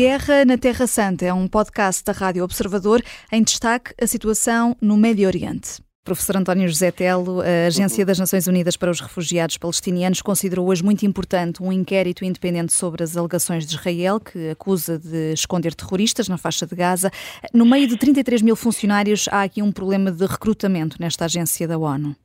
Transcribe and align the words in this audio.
Guerra 0.00 0.46
na 0.46 0.56
Terra 0.56 0.86
Santa 0.86 1.26
é 1.26 1.32
um 1.34 1.46
podcast 1.46 2.02
da 2.02 2.12
Rádio 2.12 2.42
Observador 2.42 3.02
em 3.30 3.42
destaque 3.42 3.92
a 4.00 4.06
situação 4.06 4.74
no 4.80 4.96
Médio 4.96 5.26
Oriente. 5.26 5.82
Professor 6.02 6.38
António 6.38 6.66
José 6.66 6.90
Telo, 6.90 7.42
a 7.42 7.66
Agência 7.66 8.06
das 8.06 8.18
Nações 8.18 8.46
Unidas 8.46 8.78
para 8.78 8.90
os 8.90 8.98
Refugiados 8.98 9.58
Palestinianos 9.58 10.22
considerou 10.22 10.70
hoje 10.70 10.82
muito 10.82 11.04
importante 11.04 11.62
um 11.62 11.70
inquérito 11.70 12.24
independente 12.24 12.72
sobre 12.72 13.02
as 13.02 13.14
alegações 13.14 13.66
de 13.66 13.74
Israel, 13.74 14.18
que 14.18 14.48
acusa 14.48 14.98
de 14.98 15.34
esconder 15.34 15.74
terroristas 15.74 16.30
na 16.30 16.38
faixa 16.38 16.66
de 16.66 16.74
Gaza. 16.74 17.10
No 17.52 17.66
meio 17.66 17.86
de 17.86 17.98
33 17.98 18.40
mil 18.40 18.56
funcionários, 18.56 19.28
há 19.30 19.42
aqui 19.42 19.60
um 19.60 19.70
problema 19.70 20.10
de 20.10 20.24
recrutamento 20.24 20.96
nesta 20.98 21.26
agência 21.26 21.68
da 21.68 21.76
ONU. 21.76 22.16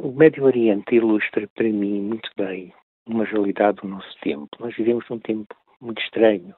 O 0.00 0.12
Médio 0.12 0.44
Oriente 0.44 0.94
ilustra 0.94 1.50
para 1.56 1.64
mim 1.64 2.02
muito 2.02 2.30
bem 2.36 2.72
uma 3.10 3.24
realidade 3.24 3.78
do 3.82 3.88
nosso 3.88 4.18
tempo. 4.20 4.48
Nós 4.58 4.74
vivemos 4.74 5.04
num 5.08 5.18
tempo 5.18 5.54
muito 5.80 6.00
estranho, 6.02 6.54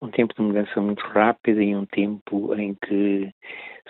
um 0.00 0.08
tempo 0.08 0.34
de 0.34 0.42
mudança 0.42 0.80
muito 0.80 1.04
rápida 1.06 1.62
e 1.62 1.74
um 1.74 1.86
tempo 1.86 2.54
em 2.54 2.74
que 2.74 3.32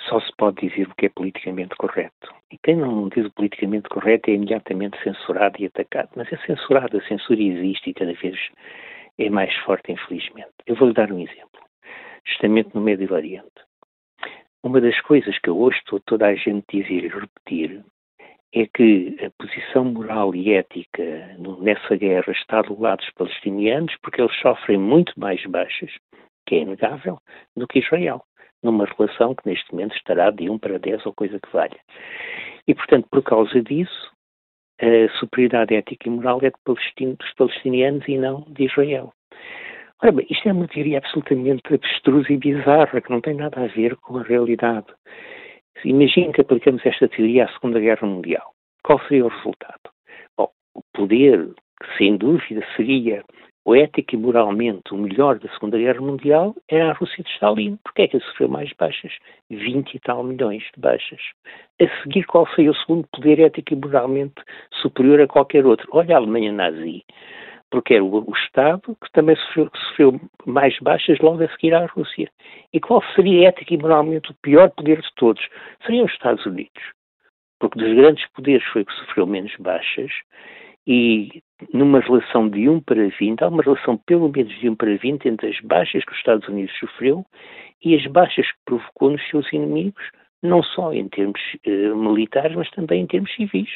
só 0.08 0.20
se 0.20 0.30
pode 0.36 0.68
dizer 0.68 0.88
o 0.88 0.94
que 0.94 1.06
é 1.06 1.08
politicamente 1.08 1.74
correto. 1.76 2.34
E 2.50 2.58
quem 2.58 2.76
não 2.76 3.08
diz 3.08 3.26
o 3.26 3.32
politicamente 3.32 3.88
correto 3.88 4.30
é 4.30 4.34
imediatamente 4.34 5.02
censurado 5.02 5.56
e 5.58 5.66
atacado. 5.66 6.10
Mas 6.16 6.30
é 6.32 6.36
censurado, 6.46 6.98
a 6.98 7.08
censura 7.08 7.40
existe 7.40 7.90
e 7.90 7.94
cada 7.94 8.12
vez 8.12 8.38
é 9.18 9.30
mais 9.30 9.54
forte, 9.64 9.92
infelizmente. 9.92 10.52
Eu 10.66 10.76
vou-lhe 10.76 10.94
dar 10.94 11.10
um 11.10 11.18
exemplo, 11.18 11.60
justamente 12.26 12.74
no 12.74 12.80
Médio 12.80 13.12
Oriente. 13.12 13.50
Uma 14.62 14.80
das 14.80 15.00
coisas 15.00 15.36
que 15.38 15.48
eu 15.48 15.56
ouço 15.56 16.00
toda 16.06 16.26
a 16.26 16.34
gente 16.34 16.64
dizer 16.70 17.04
e 17.04 17.08
repetir 17.08 17.84
é 18.54 18.66
que 18.66 19.16
a 19.24 19.30
posição 19.42 19.84
moral 19.84 20.34
e 20.34 20.52
ética 20.52 21.36
nessa 21.60 21.96
guerra 21.96 22.32
está 22.32 22.60
do 22.62 22.78
lado 22.78 22.98
dos 22.98 23.10
palestinianos 23.12 23.94
porque 24.02 24.20
eles 24.20 24.34
sofrem 24.40 24.78
muito 24.78 25.12
mais 25.18 25.44
baixas, 25.46 25.90
que 26.46 26.56
é 26.56 26.58
inegável, 26.58 27.18
do 27.56 27.66
que 27.66 27.78
Israel, 27.78 28.22
numa 28.62 28.84
relação 28.84 29.34
que 29.34 29.48
neste 29.48 29.72
momento 29.72 29.96
estará 29.96 30.30
de 30.30 30.50
1 30.50 30.58
para 30.58 30.78
10 30.78 31.06
ou 31.06 31.14
coisa 31.14 31.40
que 31.40 31.52
valha. 31.52 31.80
E, 32.68 32.74
portanto, 32.74 33.08
por 33.10 33.22
causa 33.22 33.62
disso, 33.62 34.12
a 34.80 35.08
superioridade 35.18 35.74
ética 35.74 36.08
e 36.08 36.10
moral 36.10 36.40
é 36.42 36.50
dos 36.66 37.34
palestinianos 37.36 38.06
e 38.06 38.18
não 38.18 38.44
de 38.48 38.64
Israel. 38.64 39.12
Ora 40.02 40.12
bem, 40.12 40.26
isto 40.28 40.48
é 40.48 40.52
uma 40.52 40.66
teoria 40.66 40.98
absolutamente 40.98 41.72
abstrusa 41.72 42.32
e 42.32 42.36
bizarra, 42.36 43.00
que 43.00 43.10
não 43.10 43.20
tem 43.20 43.34
nada 43.34 43.62
a 43.62 43.68
ver 43.68 43.96
com 43.96 44.18
a 44.18 44.22
realidade. 44.22 44.88
Imagine 45.84 46.32
que 46.32 46.40
aplicamos 46.40 46.84
esta 46.86 47.08
teoria 47.08 47.44
à 47.44 47.48
Segunda 47.48 47.80
Guerra 47.80 48.06
Mundial. 48.06 48.52
Qual 48.84 49.00
seria 49.00 49.26
o 49.26 49.28
resultado? 49.28 49.90
Bom, 50.36 50.48
o 50.74 50.82
poder, 50.92 51.48
que 51.80 51.98
sem 51.98 52.16
dúvida 52.16 52.64
seria 52.76 53.24
o 53.64 53.74
ético 53.74 54.14
e 54.14 54.18
moralmente 54.18 54.92
o 54.92 54.96
melhor 54.96 55.38
da 55.38 55.48
Segunda 55.50 55.78
Guerra 55.78 56.00
Mundial, 56.00 56.54
era 56.68 56.90
a 56.90 56.94
Rússia 56.94 57.22
de 57.22 57.30
Stalin. 57.30 57.76
Porquê 57.84 58.02
é 58.02 58.08
que 58.08 58.16
ele 58.16 58.24
sofreu 58.24 58.48
mais 58.48 58.72
baixas? 58.78 59.12
20 59.50 59.94
e 59.94 60.00
tal 60.00 60.22
milhões 60.22 60.62
de 60.74 60.80
baixas. 60.80 61.20
A 61.80 62.02
seguir, 62.02 62.24
qual 62.24 62.46
seria 62.54 62.70
o 62.70 62.76
segundo 62.76 63.06
poder 63.12 63.40
ético 63.40 63.74
e 63.74 63.76
moralmente 63.76 64.42
superior 64.80 65.20
a 65.20 65.26
qualquer 65.26 65.64
outro? 65.66 65.88
Olha 65.92 66.14
a 66.14 66.18
Alemanha 66.18 66.52
nazi 66.52 67.04
porque 67.72 67.94
era 67.94 68.04
o, 68.04 68.30
o 68.30 68.34
Estado 68.36 68.94
que 69.02 69.10
também 69.12 69.34
sofreu, 69.34 69.70
sofreu, 69.74 70.20
mais 70.46 70.78
baixas 70.80 71.18
logo 71.20 71.42
a 71.42 71.48
seguir 71.48 71.74
à 71.74 71.86
Rússia. 71.86 72.30
E 72.72 72.78
qual 72.78 73.02
seria 73.16 73.48
ética 73.48 73.74
e 73.74 73.78
moralmente 73.78 74.30
o 74.30 74.34
pior 74.42 74.70
poder 74.70 75.00
de 75.00 75.08
todos? 75.16 75.42
Seriam 75.84 76.04
os 76.04 76.12
Estados 76.12 76.44
Unidos. 76.44 76.82
Porque 77.58 77.78
dos 77.78 77.94
grandes 77.94 78.28
poderes 78.32 78.64
foi 78.66 78.84
que 78.84 78.92
sofreu 78.92 79.26
menos 79.26 79.54
baixas 79.58 80.12
e 80.86 81.42
numa 81.72 82.00
relação 82.00 82.48
de 82.48 82.68
1 82.68 82.80
para 82.80 83.08
20, 83.08 83.42
há 83.42 83.48
uma 83.48 83.62
relação 83.62 83.96
pelo 83.96 84.28
menos 84.28 84.52
de 84.58 84.68
1 84.68 84.74
para 84.74 84.96
20 84.96 85.28
entre 85.28 85.48
as 85.48 85.60
baixas 85.60 86.04
que 86.04 86.12
os 86.12 86.18
Estados 86.18 86.46
Unidos 86.48 86.76
sofreu 86.78 87.24
e 87.82 87.94
as 87.94 88.04
baixas 88.06 88.46
que 88.46 88.58
provocou 88.66 89.10
nos 89.10 89.28
seus 89.28 89.50
inimigos, 89.52 90.02
não 90.42 90.62
só 90.62 90.92
em 90.92 91.08
termos 91.08 91.40
uh, 91.66 91.96
militares, 91.96 92.56
mas 92.56 92.70
também 92.70 93.02
em 93.02 93.06
termos 93.06 93.32
civis. 93.34 93.70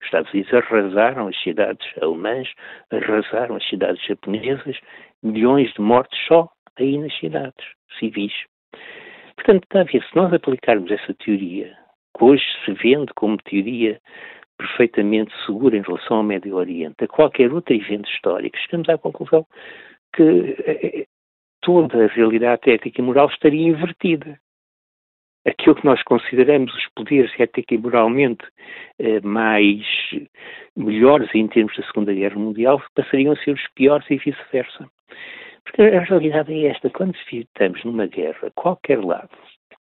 Os 0.00 0.04
Estados 0.04 0.32
Unidos 0.32 0.52
arrasaram 0.54 1.28
as 1.28 1.42
cidades 1.42 1.86
alemãs, 2.00 2.48
arrasaram 2.90 3.56
as 3.56 3.66
cidades 3.68 4.04
japonesas, 4.04 4.78
milhões 5.22 5.72
de 5.72 5.80
mortes 5.80 6.18
só 6.26 6.48
aí 6.78 6.98
nas 6.98 7.16
cidades 7.18 7.66
civis. 7.98 8.32
Portanto, 9.36 9.64
está 9.64 9.80
a 9.80 9.84
ver, 9.84 10.02
se 10.02 10.16
nós 10.16 10.32
aplicarmos 10.32 10.90
essa 10.90 11.14
teoria, 11.14 11.74
que 12.16 12.24
hoje 12.24 12.44
se 12.64 12.72
vende 12.72 13.12
como 13.14 13.38
teoria 13.38 14.00
perfeitamente 14.58 15.32
segura 15.46 15.76
em 15.76 15.82
relação 15.82 16.18
ao 16.18 16.22
Médio 16.22 16.56
Oriente, 16.56 17.04
a 17.04 17.08
qualquer 17.08 17.52
outro 17.52 17.74
evento 17.74 18.10
histórico, 18.10 18.58
chegamos 18.58 18.88
à 18.90 18.98
conclusão 18.98 19.46
que 20.14 20.56
eh, 20.66 20.80
eh, 20.82 21.06
toda 21.62 22.04
a 22.04 22.08
realidade 22.08 22.70
ética 22.70 23.00
e 23.00 23.04
moral 23.04 23.28
estaria 23.28 23.68
invertida 23.68 24.38
aquilo 25.46 25.74
que 25.74 25.84
nós 25.84 26.02
consideramos 26.02 26.74
os 26.74 26.86
poderes 26.94 27.32
ética 27.38 27.74
e 27.74 27.78
moralmente 27.78 28.44
eh, 28.98 29.20
mais 29.22 29.84
melhores 30.76 31.28
em 31.34 31.48
termos 31.48 31.76
da 31.76 31.84
Segunda 31.84 32.12
Guerra 32.12 32.38
Mundial 32.38 32.82
passariam 32.94 33.32
a 33.32 33.36
ser 33.36 33.52
os 33.52 33.66
piores 33.74 34.08
e 34.10 34.16
vice-versa. 34.16 34.88
Porque 35.64 35.82
a 35.82 36.00
realidade 36.00 36.52
é 36.52 36.68
esta, 36.68 36.90
quando 36.90 37.14
estamos 37.32 37.84
numa 37.84 38.06
guerra, 38.06 38.50
qualquer 38.54 39.02
lado, 39.02 39.30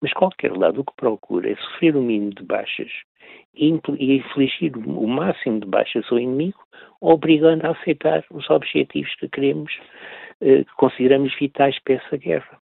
mas 0.01 0.13
qualquer 0.13 0.55
lado 0.55 0.81
o 0.81 0.85
que 0.85 0.95
procura 0.95 1.51
é 1.51 1.55
sofrer 1.55 1.95
o 1.95 2.01
mínimo 2.01 2.33
de 2.35 2.43
baixas 2.43 2.91
e, 3.55 3.69
infligir 3.69 4.77
o 4.77 5.07
máximo 5.07 5.59
de 5.59 5.67
baixas 5.67 6.05
ao 6.11 6.19
inimigo, 6.19 6.59
obrigando 7.01 7.65
a 7.65 7.71
aceitar 7.71 8.23
os 8.31 8.49
objetivos 8.49 9.13
que 9.15 9.27
queremos, 9.27 9.73
eh, 10.41 10.63
que 10.63 10.73
consideramos 10.77 11.35
vitais 11.37 11.77
para 11.83 11.95
essa 11.95 12.17
guerra. 12.17 12.58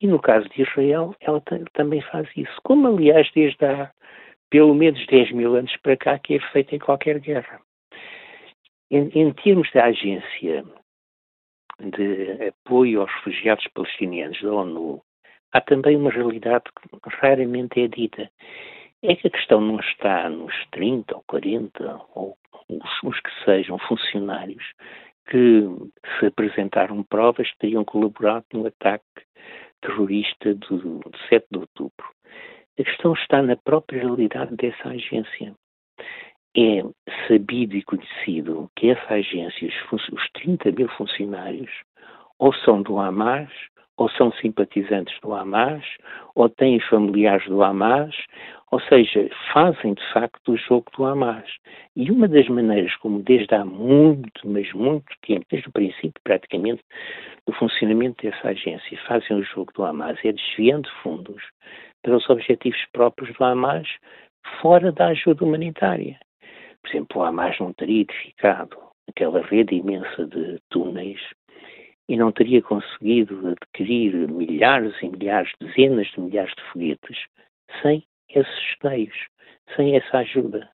E 0.00 0.06
no 0.06 0.18
caso 0.18 0.48
de 0.48 0.62
Israel, 0.62 1.14
ela 1.20 1.42
também 1.74 2.00
faz 2.00 2.28
isso. 2.36 2.54
Como, 2.62 2.88
aliás, 2.88 3.30
desde 3.34 3.64
há 3.64 3.90
pelo 4.48 4.74
menos 4.74 5.06
10 5.06 5.32
mil 5.32 5.54
anos 5.54 5.74
para 5.82 5.96
cá, 5.96 6.18
que 6.18 6.34
é 6.34 6.40
feita 6.52 6.74
em 6.74 6.78
qualquer 6.78 7.20
guerra. 7.20 7.60
Em, 8.90 9.08
em 9.14 9.32
termos 9.32 9.70
da 9.72 9.84
agência 9.84 10.64
de 11.78 12.48
apoio 12.48 13.02
aos 13.02 13.12
refugiados 13.16 13.66
palestinianos 13.72 14.40
da 14.42 14.52
ONU, 14.52 15.02
há 15.52 15.60
também 15.60 15.96
uma 15.96 16.10
realidade 16.10 16.64
que 16.74 17.16
raramente 17.16 17.80
é 17.80 17.86
dita. 17.86 18.30
É 19.02 19.14
que 19.14 19.28
a 19.28 19.30
questão 19.30 19.60
não 19.60 19.78
está 19.80 20.28
nos 20.28 20.54
30 20.72 21.14
ou 21.14 21.24
40 21.26 22.00
ou 22.14 22.36
os, 22.68 23.02
os 23.04 23.20
que 23.20 23.44
sejam 23.44 23.78
funcionários 23.78 24.64
que, 25.30 25.62
se 26.18 26.26
apresentaram 26.26 27.02
provas, 27.04 27.48
teriam 27.58 27.84
colaborado 27.84 28.44
no 28.52 28.66
ataque 28.66 29.04
terrorista 29.80 30.54
do, 30.54 30.98
do 30.98 31.18
7 31.28 31.46
de 31.50 31.58
outubro. 31.58 32.06
A 32.78 32.84
questão 32.84 33.12
está 33.14 33.42
na 33.42 33.56
própria 33.56 34.00
realidade 34.00 34.54
dessa 34.56 34.88
agência. 34.88 35.54
É 36.56 36.82
sabido 37.28 37.76
e 37.76 37.82
conhecido 37.82 38.70
que 38.76 38.90
essa 38.90 39.14
agência, 39.14 39.68
os, 39.92 40.08
os 40.08 40.30
30 40.32 40.72
mil 40.72 40.88
funcionários, 40.88 41.70
ou 42.38 42.52
são 42.54 42.82
do 42.82 42.98
Hamas, 42.98 43.50
ou 43.96 44.08
são 44.10 44.32
simpatizantes 44.32 45.14
do 45.20 45.34
Hamas, 45.34 45.84
ou 46.34 46.48
têm 46.48 46.80
familiares 46.80 47.46
do 47.46 47.62
Hamas, 47.62 48.16
ou 48.70 48.80
seja, 48.82 49.28
fazem 49.52 49.94
de 49.94 50.12
facto 50.12 50.52
o 50.52 50.56
jogo 50.56 50.86
do 50.96 51.04
Hamas. 51.04 51.48
E 51.96 52.10
uma 52.10 52.28
das 52.28 52.48
maneiras 52.48 52.94
como 52.96 53.22
desde 53.22 53.52
há 53.54 53.64
muito, 53.64 54.48
mas 54.48 54.72
muito 54.72 55.12
tempo, 55.22 55.44
desde 55.50 55.68
o 55.68 55.72
princípio 55.72 56.20
praticamente 56.22 56.82
do 57.46 57.52
funcionamento 57.52 58.22
dessa 58.22 58.48
agência, 58.48 58.98
fazem 59.08 59.36
o 59.36 59.42
jogo 59.42 59.72
do 59.74 59.84
Hamas 59.84 60.18
é 60.24 60.32
desviando 60.32 60.88
fundos 61.02 61.42
para 62.02 62.16
os 62.16 62.28
objetivos 62.30 62.80
próprios 62.92 63.36
do 63.36 63.44
Hamas 63.44 63.88
fora 64.60 64.92
da 64.92 65.08
ajuda 65.08 65.44
humanitária. 65.44 66.18
Por 66.80 66.90
exemplo, 66.90 67.20
o 67.20 67.24
Hamas 67.24 67.58
não 67.58 67.72
teria 67.72 68.02
edificado 68.02 68.76
aquela 69.08 69.42
rede 69.42 69.74
imensa 69.74 70.24
de 70.26 70.58
túneis 70.70 71.20
e 72.08 72.16
não 72.16 72.30
teria 72.30 72.62
conseguido 72.62 73.48
adquirir 73.48 74.28
milhares 74.28 74.94
e 75.02 75.08
milhares, 75.08 75.52
dezenas 75.60 76.06
de 76.08 76.20
milhares 76.20 76.52
de 76.56 76.62
foguetes 76.72 77.18
sem 77.82 78.04
esses 78.34 78.76
meios, 78.82 79.16
sem 79.76 79.96
essa 79.96 80.18
ajuda. 80.18 80.68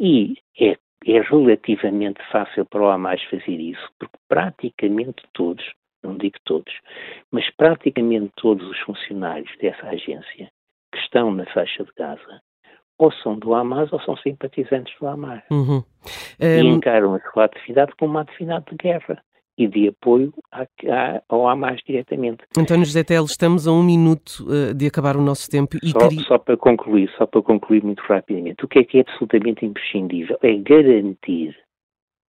E 0.00 0.36
é, 0.60 0.76
é 1.06 1.20
relativamente 1.20 2.20
fácil 2.30 2.64
para 2.66 2.82
o 2.82 2.88
Hamas 2.88 3.22
fazer 3.24 3.60
isso, 3.60 3.88
porque 3.98 4.16
praticamente 4.28 5.22
todos, 5.32 5.64
não 6.02 6.16
digo 6.16 6.36
todos, 6.44 6.72
mas 7.30 7.48
praticamente 7.56 8.30
todos 8.36 8.68
os 8.68 8.78
funcionários 8.80 9.50
dessa 9.58 9.86
agência 9.86 10.50
que 10.92 10.98
estão 10.98 11.32
na 11.32 11.46
faixa 11.46 11.84
de 11.84 11.90
Gaza 11.96 12.40
ou 12.98 13.12
são 13.12 13.38
do 13.38 13.54
Hamas 13.54 13.92
ou 13.92 14.00
são 14.00 14.16
simpatizantes 14.16 14.92
do 14.98 15.06
Hamas. 15.06 15.42
Uhum. 15.50 15.82
E 16.40 16.62
um... 16.62 16.76
encaram 16.76 17.14
a 17.14 17.20
sua 17.32 17.44
atividade 17.44 17.92
como 17.98 18.12
uma 18.12 18.22
atividade 18.22 18.66
de 18.70 18.76
guerra 18.76 19.22
e 19.58 19.66
de 19.66 19.88
apoio 19.88 20.32
à, 20.52 20.62
à, 20.62 21.22
ao 21.28 21.48
Hamas 21.48 21.80
diretamente. 21.84 22.44
António 22.56 22.86
José 22.86 23.02
Teles, 23.02 23.32
estamos 23.32 23.66
a 23.66 23.72
um 23.72 23.82
minuto 23.82 24.46
uh, 24.46 24.72
de 24.72 24.86
acabar 24.86 25.16
o 25.16 25.20
nosso 25.20 25.50
tempo 25.50 25.76
e 25.82 25.90
só, 25.90 25.98
queria... 25.98 26.24
só 26.24 26.38
para 26.38 26.56
concluir, 26.56 27.10
só 27.18 27.26
para 27.26 27.42
concluir 27.42 27.82
muito 27.82 28.00
rapidamente, 28.04 28.64
o 28.64 28.68
que 28.68 28.78
é 28.78 28.84
que 28.84 28.98
é 28.98 29.00
absolutamente 29.00 29.66
imprescindível 29.66 30.38
é 30.42 30.54
garantir 30.56 31.52
que 31.52 31.68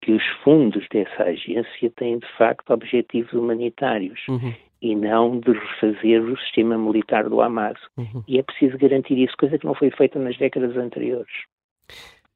que 0.10 0.14
os 0.14 0.24
fundos 0.44 0.88
dessa 0.92 1.24
agência 1.24 1.92
têm, 1.98 2.20
de 2.20 2.28
facto, 2.38 2.72
objetivos 2.72 3.34
humanitários. 3.34 4.20
Uhum 4.28 4.54
e 4.82 4.96
não 4.96 5.40
de 5.40 5.52
refazer 5.52 6.24
o 6.24 6.38
sistema 6.38 6.78
militar 6.78 7.28
do 7.28 7.42
Hamas. 7.42 7.78
Uhum. 7.98 8.24
E 8.26 8.40
é 8.40 8.44
preciso 8.44 8.78
garantir 8.78 9.18
isso, 9.18 9.36
coisa 9.38 9.58
que 9.58 9.66
não 9.66 9.76
foi 9.76 9.92
feita 9.92 10.18
nas 10.18 10.38
décadas 10.38 10.78
anteriores. 10.78 11.32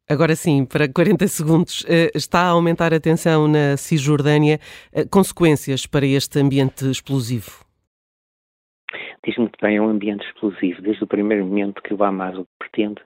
Agora 0.10 0.36
sim, 0.36 0.66
para 0.66 0.92
40 0.92 1.28
segundos, 1.28 1.86
eh, 1.88 2.12
está 2.14 2.42
a 2.42 2.50
aumentar 2.50 2.94
a 2.94 3.00
tensão 3.00 3.48
na 3.48 3.78
Cisjordânia. 3.78 4.60
Eh, 4.92 5.06
consequências 5.10 5.88
para 5.88 6.06
este 6.06 6.40
ambiente 6.40 6.86
explosivo? 6.90 7.64
Diz 9.26 9.38
muito 9.38 9.58
bem, 9.62 9.78
é 9.78 9.82
um 9.82 9.88
ambiente 9.88 10.26
explosivo. 10.28 10.82
Desde 10.82 11.04
o 11.06 11.08
primeiro 11.08 11.46
momento 11.46 11.82
que 11.82 11.94
o 11.94 12.04
Hamas 12.04 12.38
o 12.38 12.46
pretende, 12.60 13.02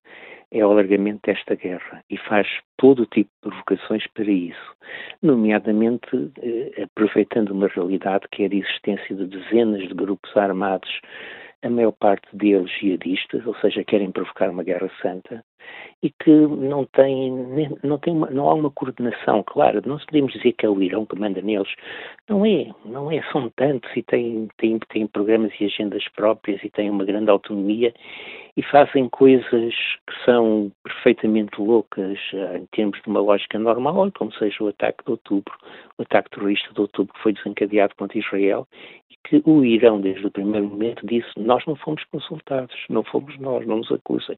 é 0.51 0.65
o 0.65 0.71
alargamento 0.71 1.19
desta 1.25 1.55
guerra 1.55 2.03
e 2.09 2.17
faz 2.17 2.47
todo 2.77 3.03
o 3.03 3.05
tipo 3.05 3.29
de 3.43 3.49
provocações 3.49 4.05
para 4.13 4.31
isso, 4.31 4.75
nomeadamente 5.21 6.31
eh, 6.41 6.83
aproveitando 6.83 7.51
uma 7.51 7.67
realidade 7.67 8.25
que 8.31 8.43
é 8.43 8.47
a 8.47 8.55
existência 8.55 9.15
de 9.15 9.27
dezenas 9.27 9.87
de 9.87 9.93
grupos 9.93 10.35
armados, 10.35 10.89
a 11.61 11.69
maior 11.69 11.91
parte 11.91 12.27
deles 12.35 12.71
jihadistas, 12.79 13.45
ou 13.45 13.55
seja, 13.57 13.83
querem 13.83 14.11
provocar 14.11 14.49
uma 14.49 14.63
guerra 14.63 14.89
santa, 15.01 15.43
e 16.03 16.09
que 16.11 16.31
não 16.31 16.85
tem, 16.85 17.31
não, 17.83 17.97
tem 17.97 18.13
uma, 18.13 18.29
não 18.29 18.49
há 18.49 18.53
uma 18.53 18.69
coordenação 18.69 19.43
clara. 19.43 19.81
Não 19.85 19.97
podemos 19.97 20.31
dizer 20.33 20.53
que 20.53 20.65
é 20.65 20.69
o 20.69 20.81
Irão 20.81 21.05
que 21.05 21.19
manda 21.19 21.41
neles. 21.41 21.73
Não 22.29 22.45
é, 22.45 22.71
não 22.85 23.11
é. 23.11 23.21
São 23.31 23.49
tantos 23.55 23.89
e 23.95 24.03
têm, 24.03 24.47
têm, 24.57 24.79
têm 24.89 25.07
programas 25.07 25.51
e 25.59 25.65
agendas 25.65 26.07
próprias 26.09 26.63
e 26.63 26.69
têm 26.69 26.89
uma 26.89 27.03
grande 27.03 27.31
autonomia 27.31 27.93
e 28.55 28.63
fazem 28.63 29.07
coisas 29.09 29.73
que 29.73 30.25
são 30.25 30.71
perfeitamente 30.83 31.59
loucas 31.61 32.17
eh, 32.33 32.57
em 32.57 32.65
termos 32.67 32.99
de 33.01 33.07
uma 33.07 33.19
lógica 33.19 33.59
normal, 33.59 34.11
como 34.17 34.33
seja 34.33 34.63
o 34.63 34.67
ataque 34.67 35.03
de 35.05 35.11
outubro, 35.11 35.53
o 35.97 36.01
ataque 36.01 36.31
terrorista 36.31 36.73
de 36.73 36.81
outubro 36.81 37.13
que 37.13 37.21
foi 37.21 37.33
desencadeado 37.33 37.93
contra 37.95 38.17
Israel 38.17 38.67
e 39.11 39.15
que 39.29 39.43
o 39.47 39.63
Irão, 39.63 40.01
desde 40.01 40.25
o 40.25 40.31
primeiro 40.31 40.67
momento, 40.67 41.05
disse 41.05 41.29
nós 41.37 41.63
não 41.67 41.75
fomos 41.75 42.03
consultados, 42.05 42.75
não 42.89 43.03
fomos 43.03 43.37
nós, 43.39 43.65
não 43.67 43.77
nos 43.77 43.91
acusem 43.91 44.37